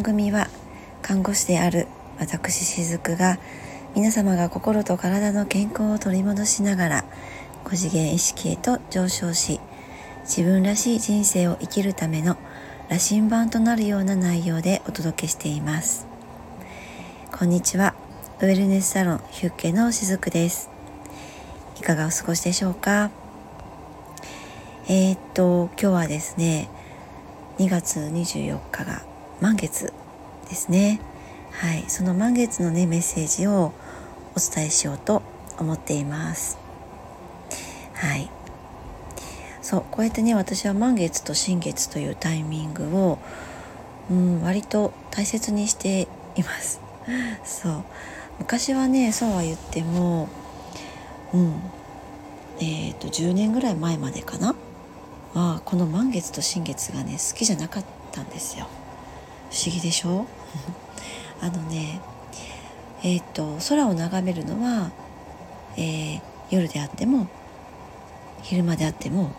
[0.00, 0.48] 番組は
[1.02, 1.86] 看護師である
[2.18, 3.38] 私しずくが
[3.94, 7.04] 皆様が心と体の健康を取り戻しながら
[7.66, 9.60] 5次元意識へと上昇し
[10.22, 12.38] 自分らしい人生を生きるための
[12.88, 16.06] 羅針盤となるような内容でお届けしています。
[17.30, 17.94] こんにちは。
[18.40, 20.70] ウェルネスサロンヒュッケのしずくです。
[21.78, 23.10] いかがお過ごしでしょうか？
[24.88, 26.70] えー、っと今日はですね
[27.58, 29.09] 2月24日が
[29.40, 29.92] 満月
[30.48, 31.00] ですね。
[31.52, 31.84] はい。
[31.88, 33.72] その満月のねメッセージを
[34.36, 35.22] お伝えしようと
[35.58, 36.58] 思っています。
[37.94, 38.30] はい。
[39.62, 43.18] そうこうやってね私は満月と新月というタイミングを、
[44.10, 46.80] うん、割と大切にしています。
[47.44, 47.84] そう。
[48.38, 50.28] 昔はねそうは言っても
[51.32, 51.54] うん。
[52.58, 54.54] えっ、ー、と10年ぐらい前までかな？
[55.32, 58.66] はこの満月と新月がね好きじゃなかったんですよ。
[59.50, 60.26] 不思議でしょ？
[61.42, 62.00] あのね
[63.02, 64.90] えっ、と空を眺めるのは、
[65.76, 66.20] えー、
[66.50, 67.26] 夜であっても
[68.42, 69.30] 昼間であっても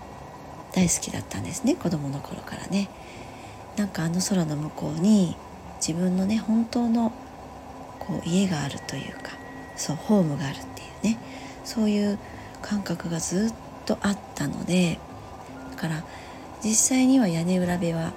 [0.73, 2.90] 大好きだったんですね子供の頃からね。
[3.78, 5.36] なんかあの空の向こうに
[5.86, 7.12] 自分のね本当の
[8.00, 9.31] こう家があるというか
[9.78, 11.18] そうホームがあるっていうね
[11.64, 12.20] そういう
[12.62, 13.53] 感覚がずっ
[13.86, 15.00] とあったので
[15.72, 16.03] だから
[16.64, 18.12] 実際には屋根裏部は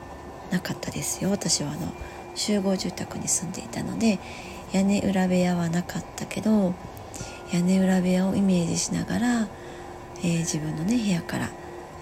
[0.55, 1.31] なかったですよ。
[1.31, 1.93] 私はあの
[2.37, 4.19] 集合住宅に住んでいたので
[4.73, 6.75] 屋根裏部屋はなかったけど
[7.53, 9.49] 屋根裏部屋をイメージしながら、
[10.19, 11.51] えー、自分のね部屋から、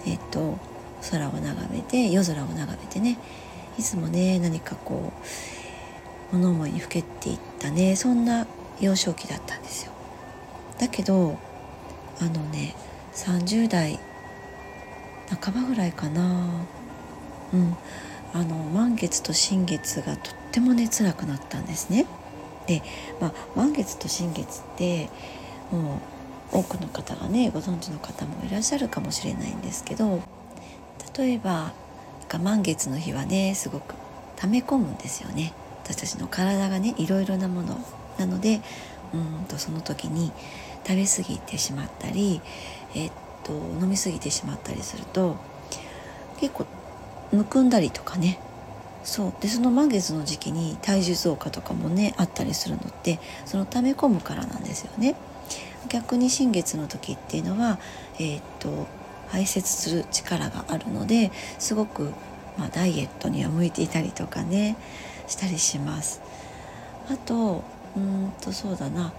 [0.05, 0.57] えー、と
[1.11, 3.17] 空を眺めて夜空を眺めてね
[3.77, 5.11] いつもね何かこ
[6.31, 8.47] う物思いにふけっていったねそんな
[8.79, 9.91] 幼少期だったんですよ。
[10.79, 11.37] だけど
[12.19, 12.75] あのね
[13.13, 13.99] 30代
[15.41, 16.65] 半ばぐらいかな。
[17.53, 17.77] うん。
[18.33, 22.05] あの満月と新月がとってもね辛くなったんですね。
[22.67, 22.81] で、
[23.19, 25.09] まあ、満月と新月って
[25.71, 26.01] も
[26.53, 30.21] う多くの方がねご存知の方もいらっしゃるかもしれないんですけど
[31.17, 31.73] 例えば
[32.41, 33.93] 満月の日はねすごく
[34.37, 37.77] 溜め込むんですよね私たちの体がねいろいろなもの
[38.17, 38.61] なので
[39.13, 40.31] うんとその時に
[40.87, 42.41] 食べ過ぎてしまったり、
[42.95, 43.11] えっ
[43.43, 45.37] と飲み過ぎてしまったりすると
[46.39, 46.65] 結構
[47.33, 48.39] むくんだりとかね
[49.03, 55.15] そうでその満月の時期に体重増加とかもねあったりするのってその溜め込むからなんですよね。
[55.89, 57.77] 逆に新月の時っていうのは、
[58.15, 58.87] えー、っと
[59.27, 62.13] 排泄する力があるのですごく、
[62.57, 64.77] まあ、ダイエットには向いていたりとかね
[65.27, 66.21] したりします。
[67.09, 67.63] あと
[67.97, 69.11] うんとそうだな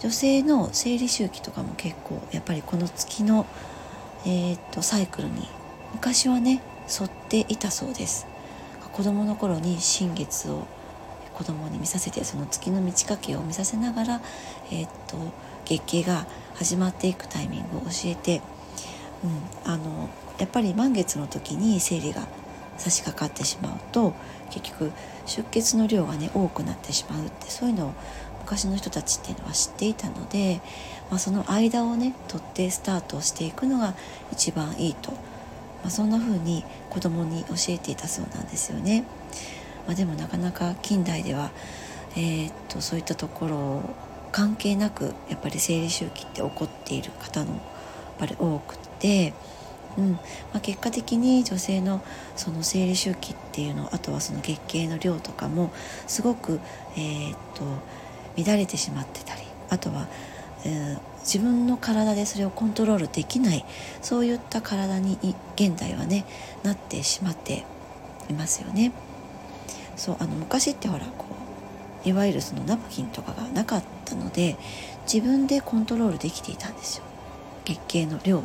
[0.00, 3.46] 女性の生理周期とかも結構やっぱりこの月の、
[4.24, 5.46] えー、っとサイクルに
[5.92, 8.26] 昔はね沿っていたそうです。
[8.92, 10.66] 子供の頃に新月を
[11.34, 14.20] 子供に見させてその月の満ち欠けを見させながら、
[14.72, 15.16] えー、っと
[15.64, 18.42] 月経が始まっていくタイミングを教えて、
[19.22, 22.26] うん、あのやっぱり満月の時に生理が
[22.76, 24.14] 差し掛かってしまうと
[24.50, 24.90] 結局
[25.26, 27.92] 出血の量がね多くなってしまうってそういうのを
[28.40, 30.60] 昔の人たちっていうのは知っていたので、
[31.10, 33.94] まあ、その間をね取ってスタートしていくのが
[34.32, 35.12] 一番いいと
[35.82, 39.04] まあ、そんな風に子供に教えていたそうなんですよね。
[39.86, 41.50] まあ、でもなかなか近代では、
[42.16, 43.82] えー、っとそういったところ
[44.32, 47.60] 関係なくやっぱり生理周期って起こっている方のやっ
[48.18, 49.32] ぱり多くて、
[49.96, 50.20] うんま
[50.54, 52.02] あ、結果的に女性の
[52.36, 55.72] その生理周期っていうのあとはその月経の量とかも
[56.06, 56.60] すごく、
[56.96, 57.64] えー、っと
[58.36, 60.08] 乱れてしまってたりあとは、
[60.64, 63.66] えー、自分の体でそれをコントロールできない
[64.00, 65.18] そういった体に
[65.56, 66.24] 現代はね
[66.62, 67.66] なってしまって
[68.30, 68.92] いますよね。
[69.94, 71.26] そうあの昔ってほらこ
[72.06, 74.56] ういわゆるそのナプキンとかがなかったので
[75.12, 77.04] 自分でコントロールできていたんですよ。
[77.66, 78.42] 月経の量、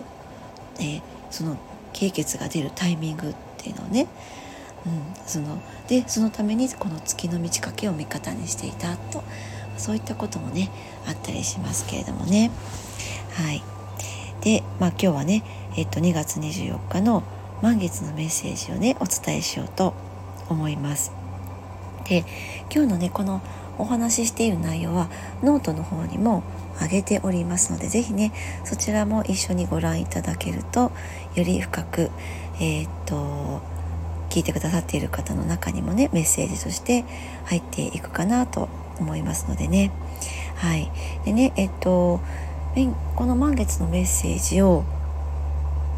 [0.80, 1.02] えー、
[1.32, 1.58] その
[1.94, 4.08] 経血が出るタイミングっていうのをね、
[4.86, 9.24] うん、そのでそのためにこの月の満ち欠けを味方にしていたと
[9.78, 10.70] そういったこともね
[11.08, 12.52] あったりしますけれどもね。
[13.34, 13.64] はい。
[14.42, 15.44] で、まあ、今日はね、
[15.78, 17.24] えっと、2月24日の
[17.62, 19.94] 満月のメッセージをねお伝えしようと
[20.50, 21.12] 思います。
[22.06, 22.26] で
[22.74, 23.42] 今日のねこの
[23.78, 25.10] お話ししている内容は
[25.42, 26.44] ノートの方にも
[26.82, 28.32] 上げておりますので是非ね
[28.66, 30.92] そちらも一緒にご覧いただけると
[31.36, 32.12] より深く
[32.60, 33.62] えー、っと
[34.30, 37.06] 聞いてくださっている方の中にもねメッセージとして
[37.46, 38.68] 入っていくかなと
[39.04, 39.92] 思いますのでね
[40.56, 40.92] はい
[41.26, 42.22] でねえっと
[43.16, 44.84] この満月のメッセージを、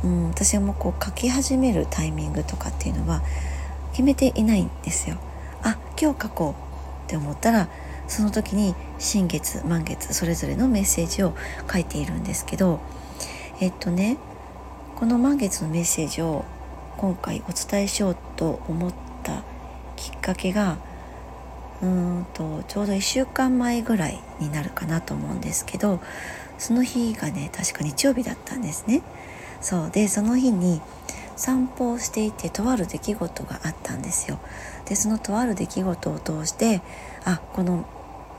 [0.04, 3.22] うん、私もこう書き始めるタイミングとかっていうのは
[3.92, 5.16] 決めていないんですよ。
[5.64, 7.70] あ今日書こうって思ったら
[8.08, 11.34] その時に新月満月それぞれのメッセージを
[11.72, 12.82] 書いているんですけど
[13.62, 14.18] えっとね
[14.96, 16.44] この満月のメッセージを
[16.98, 18.94] 今回お伝えしようと思っ
[19.24, 19.44] た
[19.96, 20.78] きっかけが
[21.86, 26.00] うんとちょうど1週間前ぐらいになるかなと思うんですけど
[26.58, 29.02] その日がね確か日曜日だったんですね。
[29.62, 30.82] そうでその日に
[31.36, 34.40] 散歩をしていてとある出来事があったんですよ。
[34.86, 36.82] でそのとある出来事を通して
[37.26, 37.86] あこの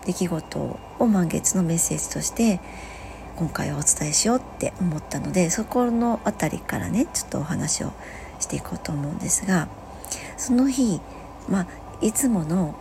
[0.06, 0.58] 出来事
[0.99, 2.60] を満月のメッセージとして
[3.37, 7.92] 今回はお伝えしようって思ったのでそこの辺りからねちょっとお話を
[8.38, 9.69] していこうと思うんですが
[10.37, 11.00] その日
[11.49, 11.66] まあ
[12.00, 12.76] いつもの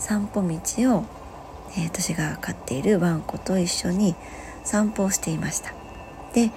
[0.00, 0.48] 散歩道
[0.96, 1.04] を、
[1.76, 4.16] えー、私が飼っているワンコと一緒に
[4.64, 5.72] 散歩をしていました。
[6.34, 6.50] で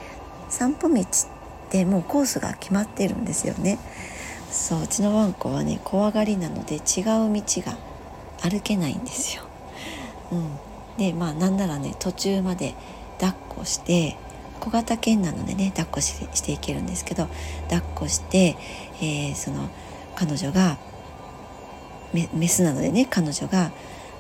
[0.50, 1.06] 散歩道っ
[1.70, 3.78] てもうコースが決まってるんですよね。
[4.50, 7.78] そううちのワンコはね怖がりなので違う道が
[8.42, 9.44] 歩けないんですよ、
[10.32, 10.58] うん、
[10.98, 12.76] でまあなんならね途中まで
[13.20, 14.16] 抱っこして
[14.60, 17.28] 小型犬なのでね抱っこしていけるんですけど
[17.64, 18.56] 抱っこして、
[19.02, 19.70] えー、その
[20.16, 20.78] 彼女が
[22.14, 23.72] メスなのでね彼女が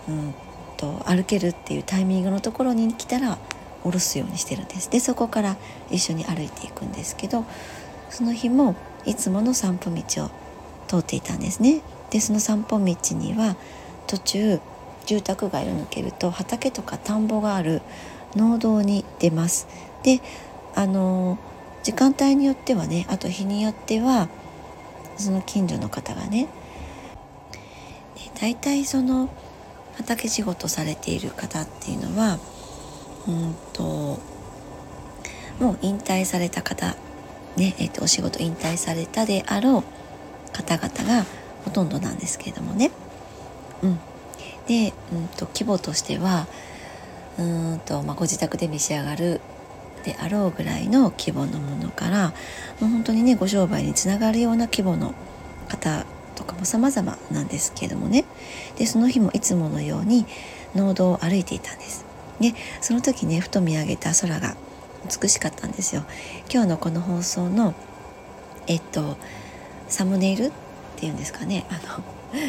[0.08, 0.34] うん
[0.78, 3.38] と歩けるっていうタイミングのところに来たら
[3.84, 4.90] 下ろすようにしてるんです。
[4.90, 5.58] でそこから
[5.90, 7.46] 一緒に歩いていくんですけど
[8.10, 8.76] その日も
[9.06, 10.30] いつもの散歩道を
[10.88, 11.82] 通っていたんですね。
[12.10, 13.56] でその散歩道には
[14.08, 14.60] 途中
[15.06, 17.82] 住宅街を抜けると畑とか田んぼがある
[18.36, 19.68] 農道に出ます。
[20.04, 20.22] で
[20.76, 21.38] あの
[21.84, 24.30] 時間帯によってはねあと日によっては
[25.18, 26.48] その近所の方がね
[28.40, 29.30] 大体その
[29.96, 32.40] 畑仕事されている方っていうのは
[33.28, 34.20] うんと
[35.60, 36.96] もう引退された方
[37.56, 39.84] ねえー、とお仕事引退されたであろう
[40.52, 41.26] 方々が
[41.64, 42.92] ほとんどなんですけれどもね。
[43.84, 44.00] うん、
[44.68, 46.48] で、うんと、規模としては
[47.38, 47.44] う
[47.76, 49.42] んと、まあ、ご自宅で召し上がる
[50.04, 52.30] であろうぐらいの規模のものから
[52.80, 55.14] もう本当にねご商売につながるような規模の
[55.68, 58.26] 方とかも様々なんですけれどもね
[58.78, 60.26] でその日もいつものように
[60.76, 62.06] 農道を歩いていたんです。
[62.40, 64.56] でその時ねふと見上げた空が
[65.22, 66.04] 美しかったんですよ。
[66.52, 67.74] 今日のこの放送の
[68.68, 69.18] えっと
[69.88, 70.52] サムネイルっ
[70.98, 72.04] ていうんですかねあの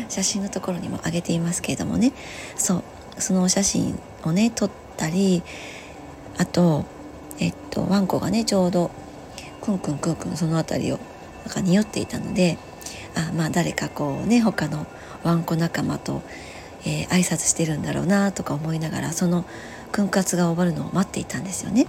[0.08, 2.12] 写真のところにも上げていますけれどもね
[2.56, 2.82] そう
[3.18, 5.42] そのお写真をね撮ったり
[6.38, 6.84] あと
[7.38, 8.90] えっとワンコがねちょうど
[9.60, 10.98] クンクンクンクンその辺りを
[11.44, 12.58] なんか匂っていたので
[13.16, 14.86] あまあ誰かこうね他の
[15.22, 16.22] ワンコ仲間と、
[16.84, 19.44] えー、挨拶してるんだろうなとか思いながらその
[19.92, 21.86] 訓活が終わるのを待っていたんですよね。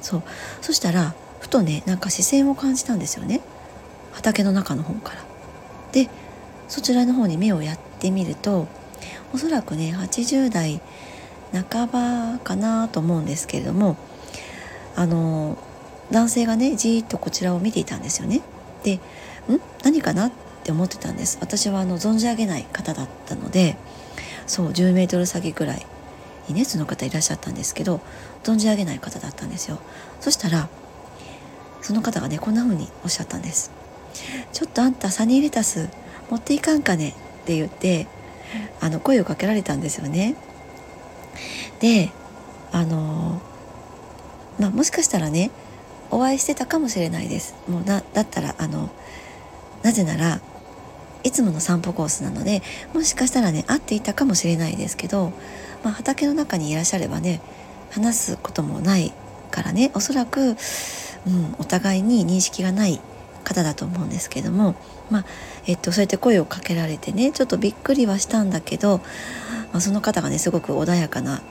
[0.00, 0.22] そう
[0.60, 3.40] そしたらふとねなんか視線を感じたんですよね
[4.12, 5.24] 畑の中の方から。
[5.92, 6.08] で
[6.68, 8.66] そちらの方に目をやってみると
[9.32, 10.80] おそらくね80代
[11.70, 13.96] 半ばかなと思うんですけれども
[14.96, 15.56] あの
[16.10, 18.40] 男性がねじーっとこちらを見ていたんですよね。
[18.82, 19.00] でん？
[19.82, 20.30] 何かな？
[20.64, 21.36] って思ってたんです。
[21.42, 23.76] 私はあの存じ上げない方だったので
[24.46, 25.86] そう10メートル先ぐらい
[26.48, 28.00] にねその方いらっしゃったんですけど
[28.42, 29.78] 存じ上げない方だったんですよ。
[30.20, 30.70] そしたら
[31.82, 33.72] その方がねこんな風におっしゃったんです。
[34.54, 35.90] ちょっとあんたサニーレタス
[36.30, 37.10] 持っていかんかね？
[37.10, 37.12] っ
[37.44, 38.06] て言って
[38.80, 40.34] あの声をかけられたんですよね。
[41.80, 42.10] で
[42.72, 43.42] あの
[44.58, 45.50] まあもしかしたらね
[46.10, 47.54] お会いしてたかもしれないです。
[47.68, 48.88] もうなだったらあの
[49.82, 50.40] なぜなら
[51.24, 52.62] いつもの散歩コースなので
[52.92, 55.32] もしかしたらね会っていたかもしれないですけど、
[55.82, 57.40] まあ、畑の中にいらっしゃればね
[57.90, 59.12] 話すこともない
[59.50, 60.56] からねおそらく、うん、
[61.58, 63.00] お互いに認識がない
[63.44, 64.74] 方だと思うんですけども、
[65.10, 65.24] まあ
[65.66, 68.98] えっと、そうやって声をかけられてねちょっとびっくりはしたんだけど、
[69.72, 71.42] まあ、その方がねすごく穏やかな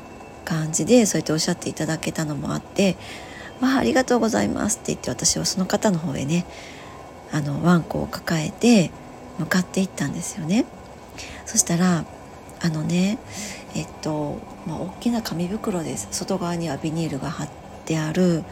[0.44, 2.98] 感じでそうやっておっしゃっていただけたのもあって
[3.62, 6.46] 「まあ、ありがとうございます」って言って私はその方の方へね
[7.32, 8.92] あのワンコを抱えて
[9.40, 10.66] 向かっていったんですよね。
[11.46, 12.06] そしたら
[12.62, 13.18] あのね
[13.75, 17.50] えっと、まあ、大きな紙袋です外側にはビニールが貼っ
[17.86, 18.44] てある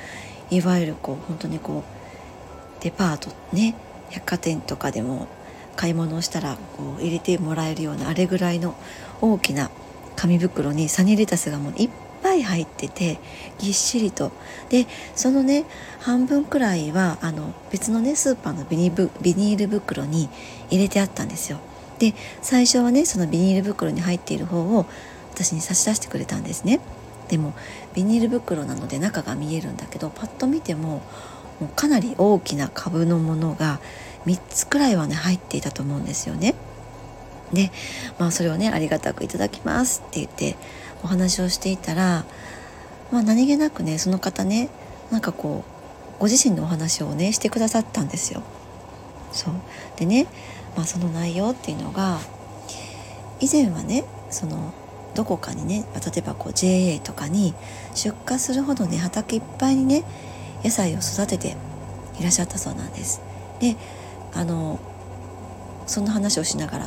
[0.49, 3.75] いわゆるこう本当にこうデパートね
[4.09, 5.27] 百貨店とかでも
[5.75, 8.75] 買い物をしたらこう入れてもらえるようなあれぐらいの
[9.21, 9.71] 大きな
[10.15, 11.89] 紙袋にサニーレタスがもういっ
[12.33, 13.19] い入ってて
[13.59, 14.31] ぎっしりと。
[14.69, 15.65] でそのね
[15.99, 20.29] 半分くらいはあの別のねスーパーのビニール袋に
[20.69, 21.59] 入れてあったんですよ。
[21.99, 24.85] で最初はねそのビニール袋に入っている方を
[25.33, 26.79] 私に差し出してくれたんですね。
[27.27, 27.53] でも
[27.93, 31.01] ビニール袋なので中が見えるんだけどパッと見ても
[31.59, 33.79] もうかなり大きな株のものが
[34.25, 36.55] 3つくらいはね入っていたと思うんですよね。
[37.53, 37.71] で、
[38.17, 40.55] まあ、それをねありがたくいただきますって言って
[41.03, 42.25] お話をしていたら、
[43.11, 44.69] まあ、何気なくねその方ね
[45.11, 45.63] なんかこ
[46.17, 48.43] うご自身のお話をねしてくださったんですよ。
[49.31, 49.53] そう
[49.97, 50.27] でね、
[50.75, 52.19] まあ、その内容っていうのが
[53.39, 54.73] 以前はねその
[55.15, 57.53] どこかにね例えばこう JA とかに
[57.95, 60.03] 出荷するほどね畑いっぱいにね
[60.63, 61.55] 野菜を育てて
[62.19, 63.21] いらっしゃったそうなんです。
[63.59, 63.75] で
[64.33, 64.79] あの
[65.87, 66.85] そんな話をしながら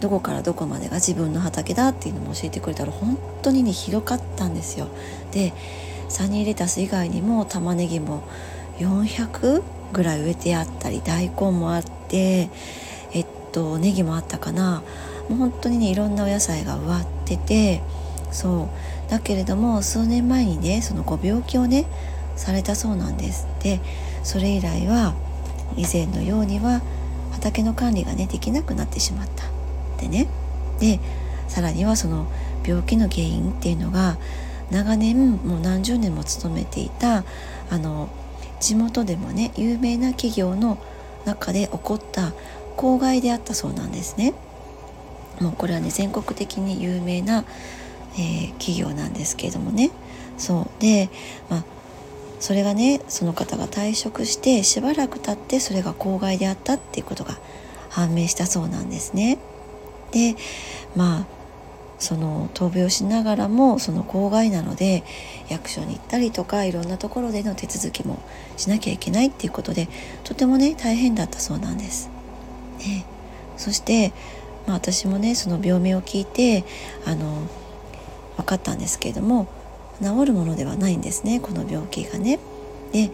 [0.00, 4.88] どこからどこまでが自分の畑だっていうのも教えてくれたら本当にね広かったんですよ。
[5.30, 5.52] で
[6.08, 8.22] サニーレタス以外にも玉ねぎも
[8.78, 12.50] 400ぐらい植えてあったり大根もあって
[13.12, 14.82] えっとネギもあったかな。
[15.28, 17.82] もう本当にねいろんなお野菜が植わってて
[18.32, 18.68] そ
[19.08, 19.10] う。
[19.10, 21.84] だけれども数年前にねそのご病気をね
[22.36, 23.46] されたそうなんです。
[23.62, 23.80] で
[24.22, 25.14] それ以来は
[25.76, 26.80] 以前のようには
[27.32, 29.59] 畑の管理がねできなくなってしまった。
[30.00, 30.26] でね
[30.80, 30.98] で
[31.48, 32.26] さらにはその
[32.66, 34.18] 病気の原因っていうのが
[34.70, 37.24] 長年もう何十年も勤めていた
[37.70, 38.08] あの
[38.60, 40.78] 地元でもね有名な企業の
[41.24, 42.32] 中で起こった
[42.76, 44.34] 公害であったそうなんですね。
[45.40, 47.44] もうこれはね全国的に有名な、
[48.14, 49.90] えー、企業なんですけれどもね
[50.36, 51.08] そうで、
[51.48, 51.64] まあ、
[52.40, 57.38] それがねその方が退職してしばらく経ってそれが公害であったっていうことが
[57.88, 59.38] 判明したそうなんですね。
[60.12, 60.36] で
[60.96, 61.26] まあ
[61.98, 65.04] その闘病しながらもその公害なので
[65.48, 68.18] 役所に行ったりとかいろんなところでの手続きも
[68.56, 69.88] しなきゃいけないっていうことで
[70.24, 72.10] とてもね大変だったそうなんです。
[72.78, 73.04] ね、
[73.58, 74.12] そして、
[74.66, 76.64] まあ、私もねその病名を聞いて
[77.04, 77.42] あの
[78.38, 79.48] 分かったんですけれども
[80.00, 82.40] 治るものではないんですねこの病気がね。
[82.92, 83.10] で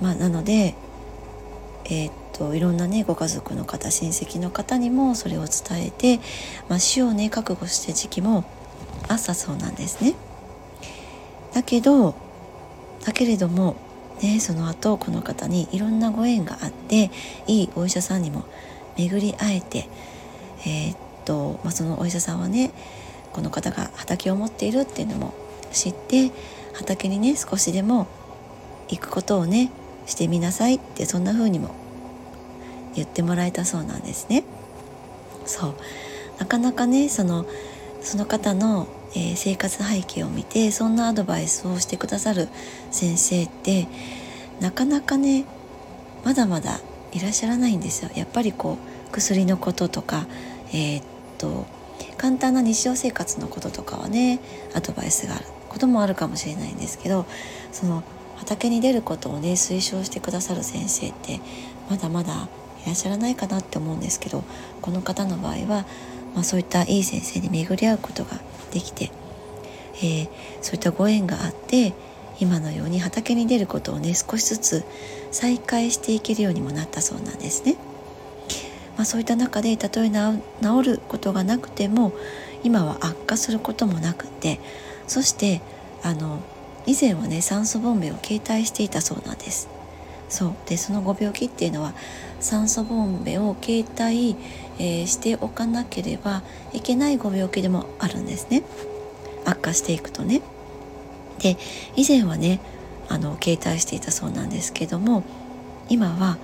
[0.00, 0.74] まあ、なので、
[1.88, 6.20] えー、っといろんなねご家族の方親戚の方にもそれを伝えて、
[6.68, 8.44] まあ、死をね覚悟した時期も
[9.08, 10.14] あったそうなんですね。
[11.54, 12.14] だけど
[13.04, 13.76] だけれども
[14.20, 17.10] ねその後この方にいろんなご縁があって
[17.46, 18.44] いいお医者さんにも
[18.96, 19.88] 巡り会えて
[20.66, 22.72] えー、っと、まあ、そのお医者さんはね
[23.32, 25.34] この方が畑を持っているっていうのも
[25.72, 26.32] 知って
[26.74, 28.06] 畑にね少しでも
[28.88, 29.70] 行くことをね
[30.06, 31.74] してみなさいってそんな風にも
[32.94, 34.44] 言ってもらえたそうなんですね。
[35.44, 35.74] そう
[36.38, 37.46] なかなかねその
[38.00, 42.48] その方の、えー、生活背景を見てそんなアドバイスをしてくださる
[42.90, 43.88] 先生って
[44.60, 45.44] なかなかね
[46.24, 46.80] まだまだ
[47.12, 48.10] いらっしゃらないんですよ。
[48.14, 50.26] やっぱりこう薬のこととか、
[50.72, 51.04] えー、っ
[51.38, 51.66] と
[52.16, 54.40] 簡単な日常生活のこととかはね
[54.74, 57.26] アドバイスがあることもあるかもしれないんですけど
[57.72, 58.02] その
[58.36, 61.40] 畑に出ることをね推奨してくださる先生って
[61.90, 62.48] まだまだ
[62.82, 64.44] いらっしゃらないかなって思うんですけど
[64.80, 65.86] この方の場合は、
[66.34, 68.40] まあ、そういったいい先生に巡り合うことが
[68.72, 69.10] できて、
[69.96, 70.28] えー、
[70.62, 71.94] そういったご縁があって
[72.38, 74.84] 今のように畑に出ることをね少しずつ
[75.30, 77.76] 再開していけるようにもなったそうなんですね。
[78.96, 82.12] まあ、そういった中でたとえ治ることがなくても
[82.64, 84.58] 今は悪化することもなくて
[85.06, 85.60] そして
[86.02, 86.40] あの
[86.86, 89.68] 以前はね酸素ボンベを携帯していたそうなんです。
[90.28, 90.54] そう。
[90.66, 91.94] でそのご病気っていうのは
[92.40, 94.36] 酸素ボンベを携帯、
[94.78, 98.62] えー、しておかなければいけないご病気でもあるんですね。
[99.44, 100.42] 悪化していくとね。
[101.38, 101.56] で
[101.96, 102.60] 以前はね
[103.08, 105.22] あの携帯していたそうなんですけども
[105.88, 106.38] 今は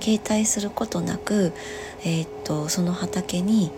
[0.00, 1.52] 携帯することなく、
[2.04, 3.70] えー、っとその畑に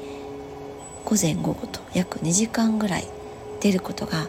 [1.05, 3.05] 午前午後と約2時間ぐらい
[3.61, 4.29] 出ることが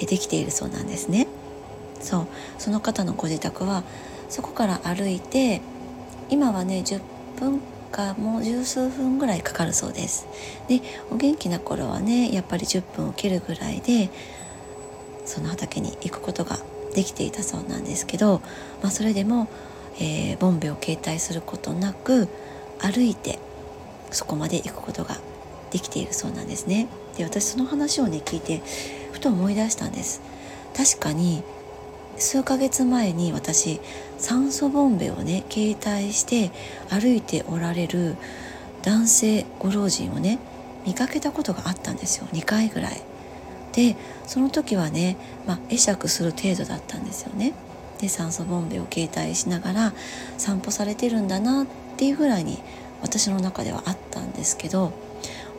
[0.00, 1.26] できているそうなんですね。
[2.00, 2.26] そう。
[2.58, 3.82] その方のご自宅は
[4.28, 5.60] そこから歩いて
[6.30, 7.00] 今はね10
[7.38, 7.60] 分
[7.90, 10.26] かもう十数分ぐらいかかるそうです。
[10.68, 14.10] でお元気な頃はねやっぱり10分を切るぐらいで
[15.24, 16.58] その畑に行くことが
[16.94, 18.40] できていたそうなんですけど、
[18.82, 19.48] まあ、それでも、
[19.98, 22.28] えー、ボンベを携帯することなく
[22.78, 23.38] 歩いて
[24.10, 25.16] そこまで行くことが
[25.70, 26.88] できているそうなんですね。
[27.16, 28.62] で私その話をね聞いて
[29.14, 30.20] ふと思い出したんです。
[30.76, 31.44] 確かに
[32.16, 33.80] 数ヶ月前に私
[34.18, 36.50] 酸素ボンベをね携帯して
[36.90, 38.16] 歩いておられる
[38.82, 40.38] 男性ご老人をね
[40.84, 42.26] 見かけたことがあったんですよ。
[42.32, 43.02] 2回ぐらい。
[43.72, 45.16] でその時はね、
[45.46, 47.54] まあ、会釈する程度だったんですよね。
[48.00, 49.92] で酸素ボンベを携帯しながら
[50.38, 51.66] 散歩されてるんだなっ
[51.96, 52.58] ていうぐらいに
[53.00, 54.92] 私の中ではあったんですけど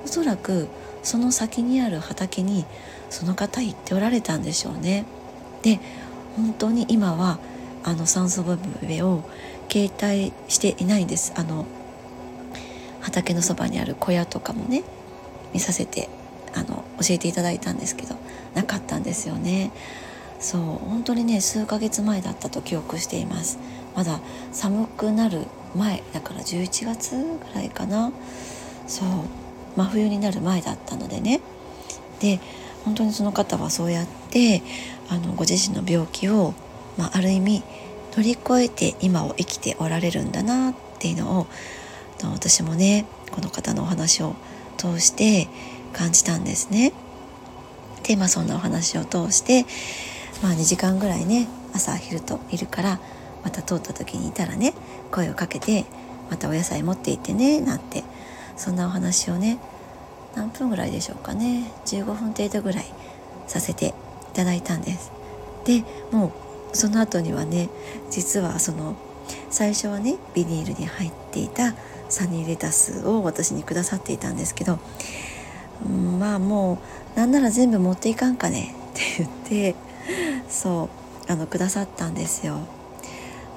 [0.03, 0.67] おそらく
[1.03, 2.65] その先にある畑に
[3.09, 5.05] その方行っておられたんでしょうね。
[5.61, 5.79] で
[6.35, 7.39] 本当に今は
[7.83, 9.23] あの酸素ボンベを
[9.71, 11.33] 携帯していないんです。
[11.35, 11.65] あの
[13.01, 14.83] 畑のそばにある小屋とかもね
[15.53, 16.09] 見させて
[16.53, 18.15] あの教えていただいたんですけど
[18.55, 19.71] なかったんですよね。
[20.39, 23.59] そう本当にね数ヶ月前だったと記憶しています。
[23.95, 24.19] まだ
[24.51, 25.45] 寒くなる
[25.75, 28.11] 前だから11月ぐらいかな。
[28.87, 29.07] そう
[29.75, 31.41] 真冬になる前だったのでね。
[32.19, 32.39] で
[32.85, 34.61] 本当にその方はそうやって
[35.09, 36.53] あのご自身の病気を、
[36.97, 37.63] まあ、ある意味
[38.15, 41.47] 乗り越えて今を生きておられるんだなっていうのを
[42.23, 44.35] 私もねこの方のお話を
[44.77, 45.47] 通して
[45.93, 46.93] 感じたんですね。
[48.03, 49.65] でまあそんなお話を通して、
[50.43, 52.99] まあ、2時間ぐらいね朝昼といるから
[53.43, 54.73] また通った時にいたらね
[55.11, 55.85] 声をかけて
[56.29, 58.03] またお野菜持って行ってねなんて
[58.55, 59.59] そんなお話をね
[60.35, 62.85] 何分ぐらいでしょうかね15分程度ぐらい
[63.47, 63.91] させてい
[64.33, 65.11] ただいたんです
[65.65, 66.27] でも
[66.73, 67.69] うその後にはね
[68.09, 68.95] 実はその
[69.49, 71.73] 最初はねビニールに入っていた
[72.09, 74.79] サニーレタスを私にくださっていたんですけど、
[75.85, 76.79] うん、まあも
[77.15, 79.01] うなんなら全部持っていかんかねって
[79.49, 79.75] 言って
[80.47, 80.89] そ
[81.27, 82.59] うあのくださったんですよ。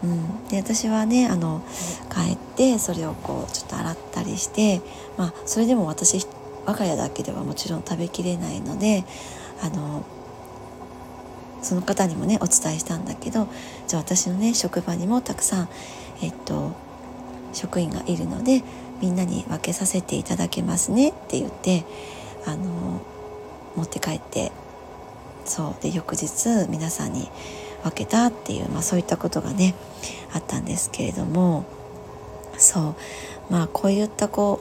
[0.03, 1.61] うん、で私はねあの
[2.09, 4.81] 帰ってそれをこうちょっと洗ったりして
[5.17, 6.25] まあそれでも私
[6.69, 9.05] 我が家だけではもちろん食べきれないので
[9.63, 10.05] あの
[11.63, 13.49] その方にもねお伝えしたんだけど
[13.87, 15.69] じゃあ私のね職場にもたくさん、
[16.23, 16.73] えっと、
[17.55, 18.63] 職員がいるので
[19.01, 21.85] みんなに分けさせていただけますねって言って
[22.47, 23.01] あの
[23.77, 24.53] 持って帰って
[25.47, 27.31] そうで翌日皆さんに
[27.83, 29.75] 分けたっていう、まあ、そういったことがね
[30.35, 31.65] あったんですけれども
[32.59, 32.95] そ
[33.51, 34.61] うまあこういったこ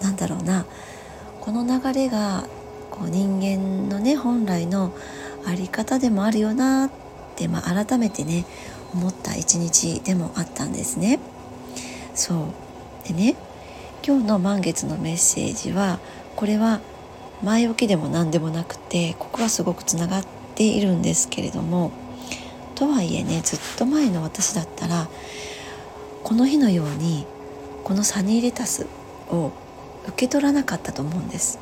[0.00, 0.66] うなんだろうな
[1.44, 2.46] この流れが
[2.90, 4.92] こう人間のね本来の
[5.44, 6.90] 在り方でもあるよなっ
[7.36, 8.46] て、まあ、改めてね
[8.94, 11.20] 思った一日でもあったんですね。
[12.14, 12.34] そ
[13.04, 13.36] うでね
[14.06, 15.98] 今日の満月のメッセージは
[16.34, 16.80] これは
[17.42, 21.92] 前置きでも何でもなくてここはすごくつながっているんですけれども
[22.74, 25.08] とはいえねずっと前の私だったら
[26.22, 27.26] この日のように
[27.82, 28.86] このサニーレタス
[29.28, 29.52] を
[30.08, 31.58] 受け取らなかったと思うんです。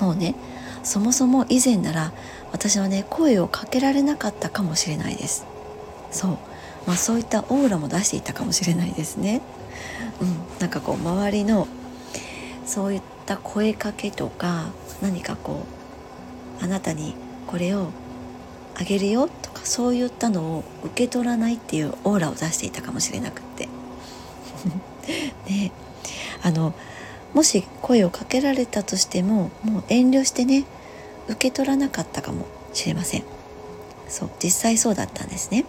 [0.00, 0.34] もうね
[0.82, 2.12] そもそも以前なら
[2.52, 5.46] 私はね声をかけられなかったかもしれないです。
[6.10, 6.30] そう、
[6.86, 9.42] まあ、そういったオーラも出していたかもしれないですね。
[10.20, 10.58] うん。
[10.60, 11.66] なんかこう周りの
[12.64, 14.66] そういった声かけとか
[15.02, 15.64] 何かこ
[16.60, 17.14] うあなたに
[17.46, 17.90] これを
[18.74, 23.68] あげるよとかそういったのを受け取らないっていうオーラを出していたかもしれなくって。
[25.50, 25.72] ね。
[26.42, 26.74] あの
[27.36, 30.64] もし声をかけられたとしてももう遠慮してね
[31.28, 33.24] 受け取らなかったかもしれません。
[34.08, 35.66] そう実際そうだったんですね。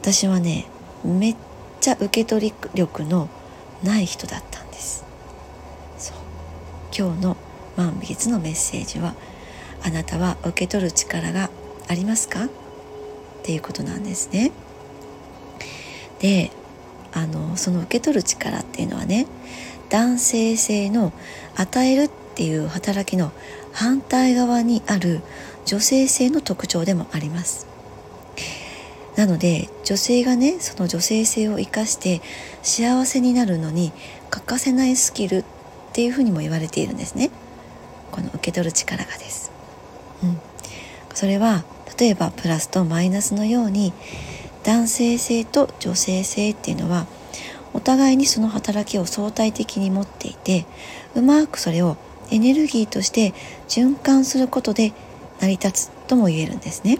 [0.00, 0.66] 私はね
[1.04, 1.36] めっ
[1.80, 3.28] ちゃ受け取り力の
[3.82, 5.04] ない人だったんです。
[5.98, 6.16] そう。
[6.96, 7.36] 今日の
[7.76, 9.16] 満月のメッセージは
[9.82, 11.50] あなたは受け取る力が
[11.88, 12.44] ありますか？
[12.44, 12.48] っ
[13.42, 14.52] ていうことなんですね。
[16.20, 16.52] で
[17.12, 19.26] あのその受け取る力っていうのはね
[19.88, 21.12] 男性性の
[21.54, 23.32] 与えるっていう働きの
[23.72, 25.22] 反対側にある
[25.64, 27.66] 女性性の特徴でもあります。
[29.16, 32.20] なので女性がねその女性性を生かして
[32.62, 33.92] 幸せになるのに
[34.28, 35.44] 欠かせないスキルっ
[35.92, 37.30] ていうふうにも言われているんですね。
[38.12, 39.50] この受け取る力がです、
[40.22, 40.38] うん、
[41.14, 41.64] それは
[41.98, 43.92] 例えばプラスとマイナスのように
[44.64, 47.06] 男性性と女性性っていうのは
[47.72, 50.66] お互いにその働きを相対的に持っていて
[51.14, 51.96] うまくそれを
[52.30, 53.34] エネルギーとして
[53.68, 54.92] 循環することで
[55.40, 56.98] 成り立つとも言えるんですね。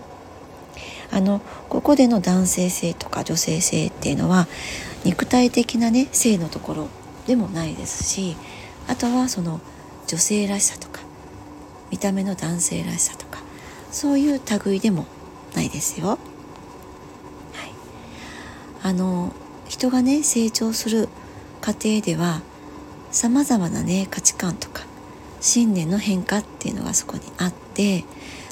[1.10, 4.48] あのここでの男性性とか女性性っていうのは
[5.04, 6.88] 肉体的なね性のところ
[7.26, 8.36] でもないですし
[8.88, 9.60] あとはその
[10.06, 11.00] 女性らしさとか
[11.90, 13.40] 見た目の男性らしさとか
[13.90, 15.06] そういう類でも
[15.54, 16.08] ないですよ。
[16.08, 16.18] はい、
[18.82, 19.32] あの
[19.68, 21.08] 人がね成長する
[21.60, 22.42] 過程では
[23.10, 24.84] さまざまなね価値観とか
[25.40, 28.04] 信念の変化っていうのがそこにあって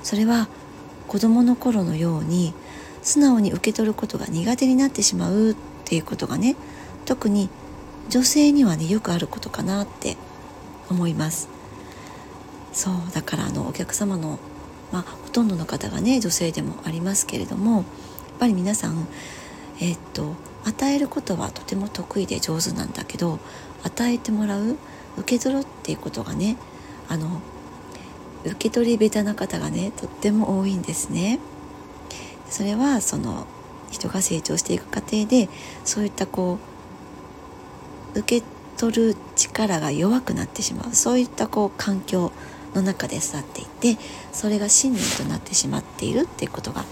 [0.03, 0.49] それは
[1.09, 2.55] 子どもの頃のように
[3.03, 6.57] 素直に受け取ることが苦手になってしまうっていうことがね
[7.05, 7.51] 特に
[8.09, 10.17] 女性にはねよくあることかなって
[10.91, 11.49] 思います。
[12.73, 14.39] そうだからあのお客様の
[14.93, 17.85] まあほとんどの方がね女性でもありますけれどもやっ
[18.41, 19.07] ぱり皆さん
[19.81, 23.39] えー、っと与えることはとても得意で上手なんだけど
[23.83, 24.77] 与えてもらう
[25.19, 26.57] 受け取るっていうことがね
[27.09, 27.41] あの
[28.45, 31.39] 受け取り下手な方がねとっても多いんですね。
[32.49, 33.47] それはその
[33.91, 35.49] 人が成長していく過程で
[35.85, 36.59] そういったこ
[38.15, 38.47] う受け
[38.77, 42.33] 取る力が弱くなってしまうそういったこう環境
[42.75, 43.99] の中で育っていて
[44.33, 46.85] それが信念となってしまっているっていうことが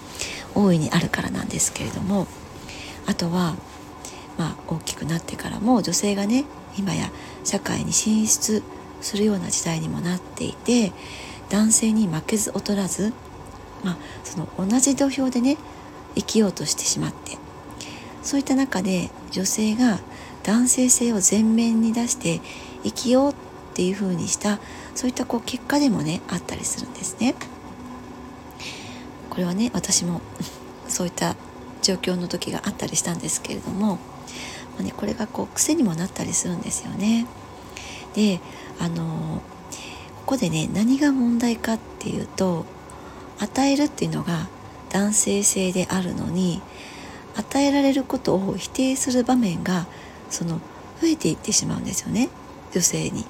[0.55, 2.27] 大いにあるからなんですけれども
[3.05, 3.55] あとは、
[4.37, 6.45] まあ、大きくなってからも女性がね
[6.77, 7.09] 今や
[7.43, 8.63] 社会に進出
[9.01, 10.91] するような時代にもなっていて
[11.49, 13.13] 男性に負けず劣らず、
[13.83, 15.57] まあ、その同じ土俵でね
[16.15, 17.37] 生きようとしてしまって
[18.23, 19.99] そういった中で女性が
[20.43, 22.41] 男性性を前面に出して
[22.83, 23.35] 生きようっ
[23.75, 24.59] ていう風にした
[24.95, 27.35] そういったこう結果でもねあったりするんですね。
[29.29, 30.21] これはね私も
[30.87, 31.35] そういった
[31.83, 33.99] 状況の時があったりしたんですけれども、ま
[34.79, 37.27] あね、これがこう癖にもなったりするんですよね。
[38.15, 38.39] で
[38.79, 39.41] あの
[40.25, 42.65] ここでね何が問題かっていうと
[43.39, 44.47] 与えるっていうのが
[44.89, 46.61] 男性性であるのに
[47.35, 49.87] 与えられることを否定する場面が
[50.29, 50.59] その
[51.01, 52.29] 増えていってしまうんですよね
[52.71, 53.25] 女性に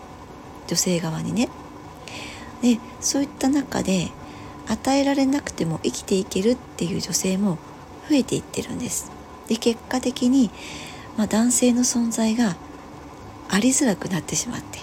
[0.68, 1.50] 女性側にね。
[2.62, 4.12] でそういった中で
[4.68, 7.58] 与えられなくても生きていけるっていう女性も
[8.10, 9.12] 増えていってるんです。
[9.48, 10.52] で結果的に、
[11.18, 12.56] まあ、男性の存在が
[13.50, 14.80] ありづらくなってしまって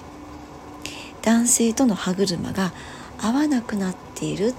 [1.23, 2.73] 男性との歯車が
[3.19, 4.55] 合わなくなっているっ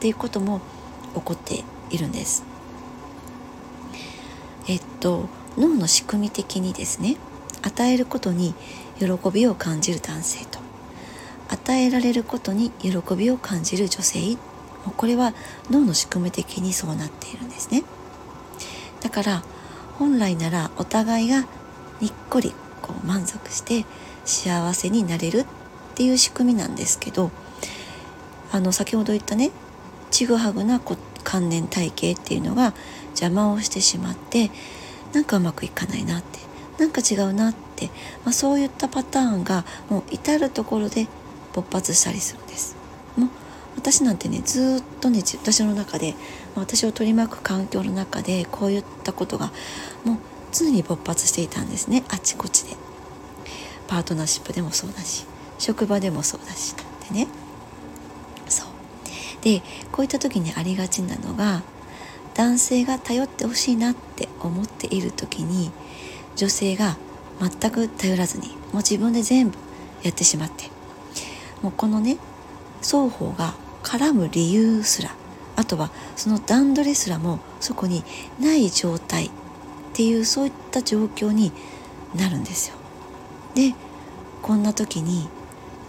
[0.00, 0.60] ていうことも
[1.14, 2.44] 起こっているんです。
[4.68, 7.16] えっと脳の仕組み的にですね
[7.62, 8.54] 与えることに
[8.98, 10.58] 喜びを感じる男性と
[11.48, 14.36] 与えられることに喜びを感じる女性
[14.96, 15.34] これは
[15.70, 17.82] 脳の仕組み的にそうなっているんですね
[19.00, 19.42] だから
[19.98, 21.46] 本来ならお互いが
[22.00, 23.84] にっこりこう満足して
[24.24, 25.46] 幸せになれるっ
[25.94, 27.30] ていう仕組みなんですけど
[28.52, 29.50] あの先ほど言ったね
[30.10, 30.80] ちぐはぐな
[31.24, 32.74] 観念体系っていうのが
[33.10, 34.50] 邪魔をしてしまって
[35.12, 36.38] なんかうまくいかないなって
[36.78, 37.86] なんか違うなって、
[38.24, 41.06] まあ、そういったパターンがもう至る所で
[41.54, 42.76] 勃発したりするんです。
[43.16, 43.28] もう
[43.76, 46.14] 私なんてねずっとね私の中で
[46.60, 49.52] 私を取り巻く環境の中でこういったことが
[50.04, 50.16] もう
[50.52, 52.04] 常に勃発していたんですね。
[52.08, 52.76] あちこちで。
[53.88, 55.26] パートナーシップでもそうだし
[55.58, 56.74] 職場でもそうだし
[57.08, 57.28] でね。
[58.48, 58.66] そう。
[59.42, 61.62] でこういった時にありがちなのが
[62.34, 65.70] 男性が頼ってほしいなって思っている時に
[66.34, 66.96] 女性が
[67.40, 69.58] 全く頼らずにもう自分で全部
[70.02, 70.70] やってしまって。
[71.62, 72.18] もうこのね
[72.82, 75.14] 双方が絡む理由すら
[75.56, 78.04] あとはその段取りすらもそこに
[78.38, 79.30] ない状態っ
[79.94, 81.52] ていうそういった状況に
[82.14, 82.76] なるんですよ。
[83.54, 83.74] で
[84.42, 85.28] こんな時に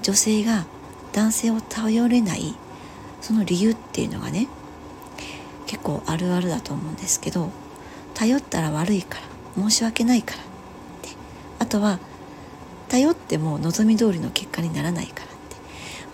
[0.01, 0.65] 女性が
[1.11, 2.55] 男性を頼れない
[3.21, 4.47] その理由っていうのがね
[5.65, 7.51] 結構あるあるだと思うんですけど
[8.13, 9.19] 頼ったら悪いか
[9.55, 10.43] ら申し訳ないからっ
[11.01, 11.09] て
[11.59, 11.99] あとは
[12.87, 15.35] 頼っても望み通りの結果にならないからって、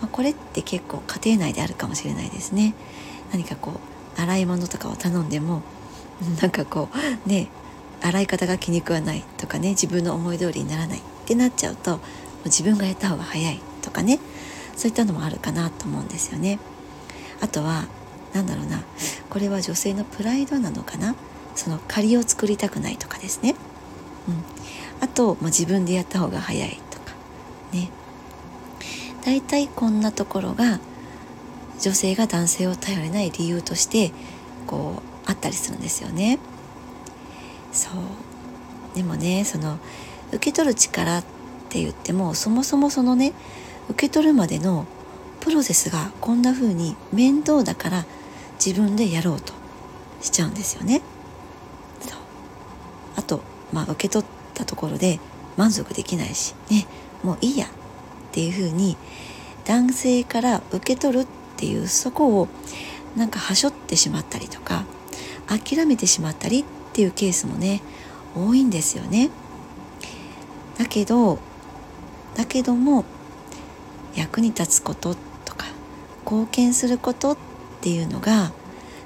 [0.00, 2.74] まあ、これって結構家庭内であるかもしれないですね
[3.34, 3.80] 何かこ
[4.16, 5.62] う洗い物とかを頼んでも
[6.40, 6.88] なんかこ
[7.26, 7.48] うね
[8.00, 11.98] 洗い方が気に食わないとかね自分の思い通りにならないってなっちゃうと
[12.44, 14.20] 自分がやった方が早いとかね
[14.76, 16.60] そういったのもあるかなと思うんですよね。
[17.40, 17.86] あとは
[18.32, 18.84] 何だろうな
[19.30, 21.16] これは女性のプライドなのかな
[21.56, 23.56] その借りを作りたくないとかですね、
[24.28, 24.44] うん、
[25.00, 27.14] あと、まあ、自分でやった方が早いとか
[27.72, 27.90] ね。
[29.24, 30.78] 大体こんなところが
[31.84, 34.10] 女性が男性を頼れない理由として
[34.66, 36.38] こうあったりするんですよね。
[37.72, 39.78] そうでもねその
[40.28, 41.24] 受け取る力っ
[41.68, 43.34] て言ってもそもそもそのね
[43.90, 44.86] 受け取るまでの
[45.40, 48.06] プロセスがこんな風に面倒だから
[48.64, 49.52] 自分でやろうと
[50.22, 51.02] しちゃうんですよね。
[52.00, 52.18] そう
[53.16, 53.42] あと、
[53.74, 55.20] まあ、受け取ったところで
[55.58, 56.86] 満足できないしね
[57.22, 57.68] もういいやっ
[58.32, 58.96] ていう風に
[59.66, 62.48] 男性から受け取るっていうそこを
[63.16, 64.84] なんかはしょってしまったりとか
[65.46, 67.80] 諦めてしまったりっていうケースもね
[68.36, 69.30] 多いんですよね。
[70.78, 71.38] だけど
[72.34, 73.04] だけども
[74.16, 75.14] 役に立つこと
[75.44, 75.66] とか
[76.24, 77.36] 貢献することっ
[77.84, 78.50] っていうのが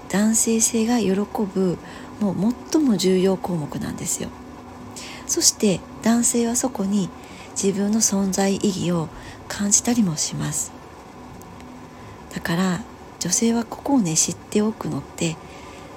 [0.09, 1.79] 男性性が喜ぶ
[2.21, 4.29] もう最も重要項目なんですよ
[5.27, 7.11] そして男性はそこに
[7.61, 9.09] 自分の存在意義を
[9.49, 10.71] 感じたりもします
[12.35, 12.81] だから
[13.21, 15.37] 女性はここをね知っておくのって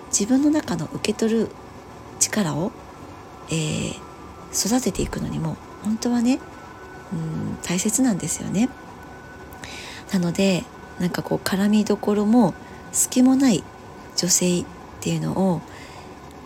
[0.08, 1.50] 自分の中の受け取る
[2.20, 2.72] 力を、
[3.50, 3.98] えー、
[4.52, 6.40] 育てていくのにも本当はね
[7.14, 8.70] うん大切なんですよね
[10.12, 10.64] なので
[11.00, 12.54] なんかこう絡みどころも
[12.92, 13.64] 隙もない
[14.16, 14.66] 女性っ
[15.00, 15.62] ていうのを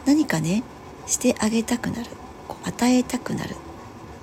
[0.05, 0.63] 何かね
[1.07, 2.09] してあげたくなる
[2.47, 3.55] こう与えたくなる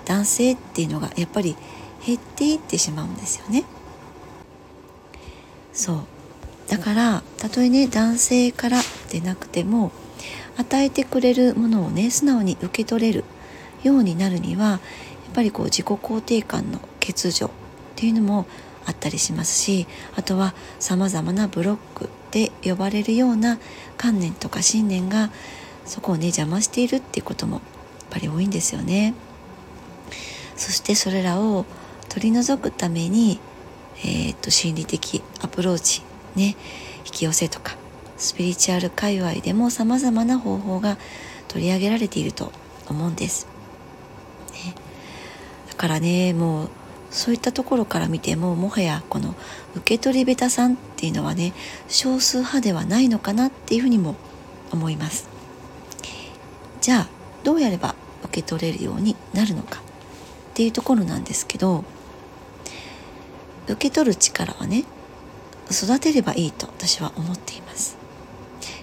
[0.05, 1.57] 男性っていうのがやっぱり
[2.05, 3.65] 減っていってしまうんですよね。
[5.73, 5.97] そう
[6.69, 8.81] だからたとえね男性から
[9.11, 9.93] でなくても
[10.57, 13.25] 与えてくれるものをね素直に受け取れる
[13.83, 14.81] ようになるにはやっ
[15.35, 17.51] ぱりこう自己肯定感の欠如っ
[17.97, 18.47] ていうのも
[18.85, 23.59] あったりしますしあとはさまざまなブロックで呼ばれるような
[23.97, 25.31] 観念とか信念が
[25.85, 27.63] そこをね邪魔しているっていうこともやっ
[28.11, 29.15] ぱり多いんですよね。
[30.57, 31.65] そしてそれらを
[32.09, 33.41] 取り除くために、
[34.05, 36.03] えー、っと心理的アプローチ
[36.35, 36.57] ね
[37.05, 37.77] 引き寄せとか
[38.17, 40.97] スピリチュアル界隈でもさまざまな方法が
[41.49, 42.53] 取り上げられていると
[42.89, 43.47] 思うんです。
[44.53, 44.75] ね、
[45.69, 46.71] だからねもう
[47.11, 49.35] そういったところから見てももはやこの
[49.77, 51.53] 受け取り下手さんっていうのはね
[51.89, 54.17] 少数派ではないのかなっていうふうにも
[54.73, 55.29] 思います
[56.81, 57.09] じゃあ
[57.45, 59.83] どうやれば受け取れるようになるのかっ
[60.55, 61.85] ていうところなんですけど
[63.67, 64.85] 受け取る力はね
[65.71, 67.97] 育てればいいと私は思っています。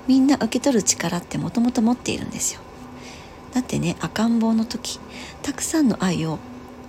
[0.08, 2.62] みんな受け取る力ってもともと持っているんですよ。
[3.54, 5.00] だってね赤ん坊の時
[5.44, 6.40] たくさんの愛を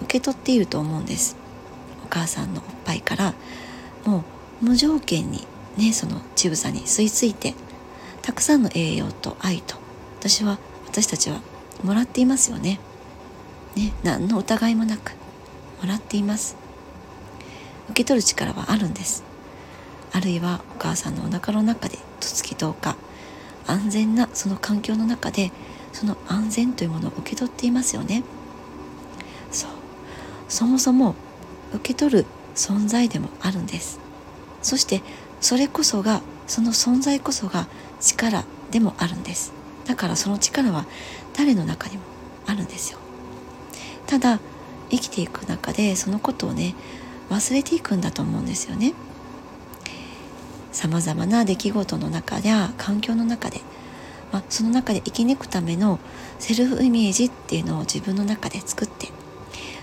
[0.03, 1.37] 受け取っていると思うんです。
[2.05, 3.35] お母さんのおっぱいから
[4.05, 4.25] も
[4.63, 7.55] う無条件にねその乳房に吸い付いて
[8.23, 9.77] たくさんの栄養と愛と
[10.19, 11.41] 私は私たちは
[11.85, 12.81] もらっていますよね。
[13.77, 15.13] ね何の疑いもなく
[15.83, 16.60] もらっています。
[17.91, 19.25] 受け取る力はあるんです。
[20.13, 22.97] あるいはお母さんのお腹の中で十月10日
[23.67, 25.53] 安全なその環境の中で
[25.93, 28.23] その安全というものを受け取っていますよね。
[29.51, 29.71] そう。
[30.49, 31.15] そもそも
[31.73, 33.99] 受け取る存在でもあるんです。
[34.63, 35.03] そして
[35.41, 37.67] それこそがその存在こそが
[38.01, 39.53] 力でもあるんです。
[39.87, 40.87] だからその力は
[41.37, 42.03] 誰の中にも
[42.47, 42.99] あるんですよ。
[44.07, 44.39] ただ
[44.91, 46.75] 生きていく中でそのことをね
[47.31, 48.93] 忘れていくんだと思うんですよね。
[50.73, 53.61] さまざまな出来事の中や環境の中で、
[54.33, 55.99] まあ、その中で生き抜くための
[56.39, 59.09] セルフイメージっていうのを自分の中で作って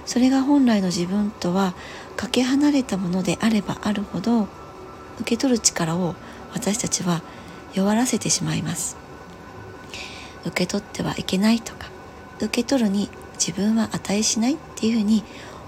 [0.06, 1.76] それが本来の自分とは
[2.16, 4.48] かけ離れたものであればあるほど
[5.20, 6.16] 受け取る力を
[6.54, 7.22] 私たちは
[7.74, 8.98] 弱らせてしまいます。
[10.46, 11.90] 受け取ってはいけないとか
[12.40, 15.24] 受け取るに自分は値しないっていうふうに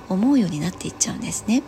[0.10, 1.63] 思うようになっていっちゃうんですね。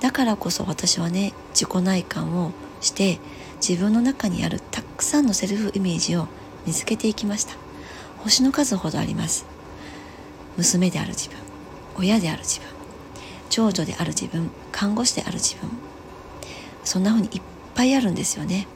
[0.00, 3.18] だからこそ私はね自己内観をして
[3.66, 6.28] 自分の中にあるたくさんのセルフイメージを
[6.66, 7.54] 見つけていきました。
[8.18, 9.46] 星の数ほどあります。
[10.56, 11.38] 娘である自分
[11.96, 12.68] 親である自分
[13.50, 15.68] 長女である自分看護師である自分
[16.84, 17.42] そんな風にいっ
[17.74, 18.66] ぱいあるんですよね。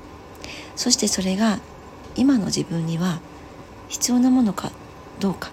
[0.76, 1.58] そしてそれが
[2.16, 3.20] 今の自分には
[3.88, 4.72] 必要なものか
[5.20, 5.50] どうか。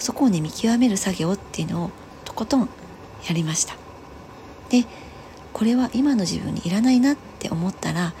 [0.00, 1.90] そこをね見極める作業っていうのを
[2.24, 2.68] とことん
[3.26, 3.76] やりました。
[4.70, 4.84] で
[5.52, 8.14] これは今の自分にいらないなって思ったら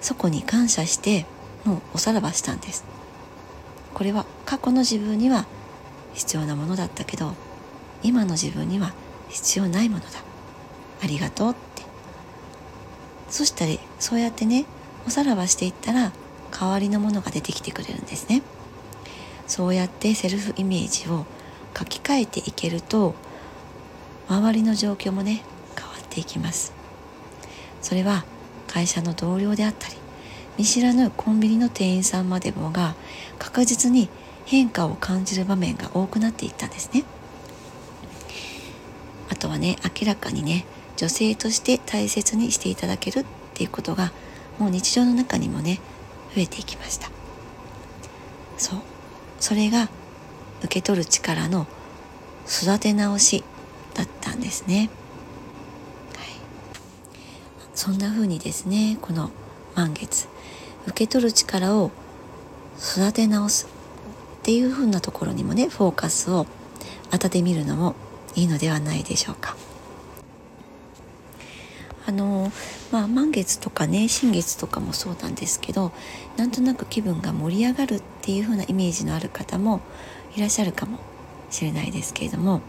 [0.00, 1.26] そこに感謝して
[1.64, 2.84] もうおさらばしたんです。
[3.94, 5.46] これは過去の自分には
[6.12, 7.34] 必要なものだったけど
[8.02, 8.92] 今の自分には
[9.28, 10.08] 必要ないものだ。
[11.02, 11.82] ありがとうって。
[13.30, 14.66] そしたらそうやってね
[15.06, 16.12] おさらばしていったら
[16.50, 18.42] 代わりのものが出てきてくれるんですね。
[19.46, 21.26] そうやってセルフイメージを
[21.76, 23.14] 書き換えていけると
[24.28, 25.42] 周りの状況もね
[25.76, 26.72] 変わっていきます。
[27.82, 28.24] それは
[28.66, 29.94] 会社の同僚であったり
[30.56, 32.94] 見知らぬコンビニの店員さんまでもが
[33.38, 34.08] 確実に
[34.46, 37.04] 変化を感じる場面が多くなっていったんですね。
[39.30, 40.64] あとはね明らかにね
[40.96, 44.12] 女性として大切にしていただけるっていうことが
[44.58, 45.80] もう日常の中にもね
[46.34, 47.10] 増えていきました。
[48.56, 48.93] そう。
[49.44, 49.90] それが
[50.60, 51.66] 受け取る力の
[52.48, 53.44] 育て直し
[53.92, 54.88] だったんですね、
[56.16, 56.28] はい、
[57.74, 59.30] そんな風にですねこの
[59.74, 60.28] 満月
[60.86, 61.90] 受け取る力を
[62.78, 66.46] 育て直すっていう風なところにもねフォーカスを
[67.10, 67.96] 当ててみるのも
[68.34, 69.58] いいのではないでしょうか。
[72.06, 72.52] あの
[72.92, 75.92] まあ満月とかね新月とかもそうなんですけど
[76.36, 79.80] なんとなく気分が盛り上がるっていう風なイメージのある方も
[80.36, 80.98] いらっしゃるかも
[81.50, 82.60] しれないですけれども、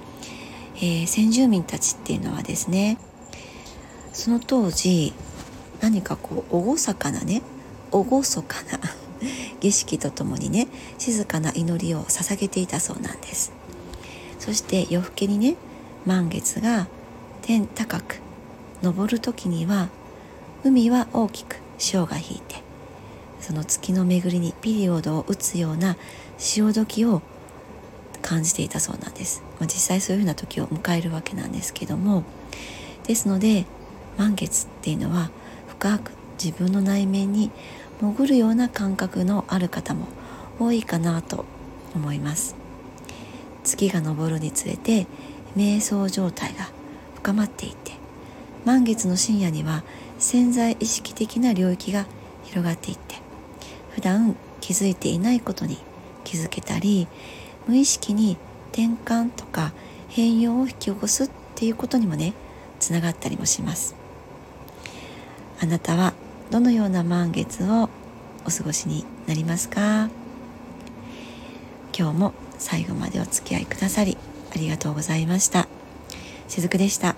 [0.78, 2.98] えー、先住民たちっていうのはですね
[4.14, 5.14] その当時
[5.82, 7.42] 何かこう厳かなね
[7.92, 8.04] 厳
[8.44, 8.80] かな
[9.60, 10.68] 儀式とともにね
[10.98, 13.52] 静かな祈りを捧げていたそうなんです。
[14.40, 15.56] そして夜更けにね
[16.06, 16.88] 満月が
[17.42, 18.22] 天高く
[18.94, 19.90] 昇る時には
[20.64, 22.62] 海は大きく潮が引いて
[23.40, 25.98] その月の巡りにピリオドを打つような
[26.38, 27.22] 潮時を
[28.22, 32.24] 感じていたそうなんです、まあ、実際そういうふうな時を迎えるわけなんですけども
[33.06, 33.66] ですので
[34.18, 35.30] 満月っていうのは
[35.68, 36.12] 深く
[36.44, 37.52] 自分の内面に
[38.00, 40.08] 潜るような感覚のある方も
[40.60, 41.46] 多いかなと
[41.94, 42.56] 思います。
[43.64, 45.08] 月が昇るにつれて
[45.58, 46.70] 瞑想状態が
[47.16, 47.94] 深まっていって
[48.66, 49.84] 満月の深夜には
[50.18, 52.06] 潜在意識的な領域が
[52.44, 53.16] 広がっていって
[53.92, 55.78] 普段気づいていないことに
[56.24, 57.08] 気づけたり
[57.68, 58.38] 無意識に
[58.72, 59.72] 転換とか
[60.10, 62.34] 変容を引き起こすっていうことにもね
[62.80, 63.96] つながったりもします。
[65.62, 66.14] あなたは
[66.52, 67.90] どのような満月を
[68.46, 70.10] お過ごしになりますか？
[71.98, 74.18] 今日も最後までお付き合いくださり
[74.54, 75.68] ありがとうございました。
[76.48, 77.16] しずくでした。